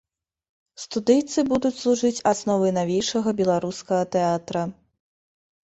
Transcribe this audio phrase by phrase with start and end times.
[0.83, 4.61] Студыйцы будуць служыць асновай навейшага беларускага тэатра.